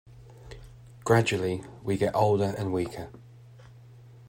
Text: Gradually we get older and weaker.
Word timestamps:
Gradually 1.03 1.63
we 1.83 1.95
get 1.95 2.15
older 2.15 2.55
and 2.57 2.73
weaker. 2.73 3.11